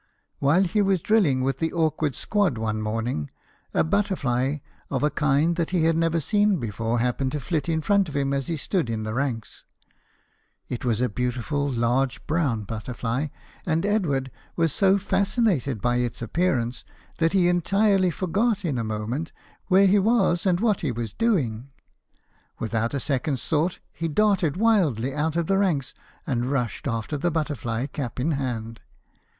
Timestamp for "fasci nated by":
14.97-15.97